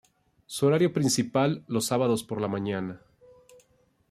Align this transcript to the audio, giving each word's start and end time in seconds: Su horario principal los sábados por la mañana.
Su 0.47 0.65
horario 0.65 0.91
principal 0.93 1.63
los 1.67 1.85
sábados 1.85 2.23
por 2.23 2.41
la 2.41 2.47
mañana. 2.47 3.01